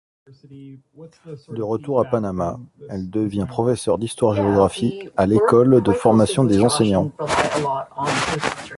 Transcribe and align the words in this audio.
De 1.49 1.61
retour 1.61 1.99
à 2.01 2.05
Panama, 2.05 2.59
elle 2.89 3.11
devient 3.11 3.45
professeur 3.47 3.99
d'histoire-géographie 3.99 5.09
à 5.15 5.27
l'école 5.27 5.83
de 5.83 5.91
formation 5.91 6.43
des 6.43 6.59
enseignants. 6.63 7.11